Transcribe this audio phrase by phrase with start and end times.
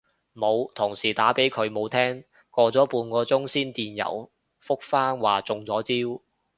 [0.33, 6.23] 冇，同事打畀佢冇聽，過咗半個鐘先電郵覆返話中咗招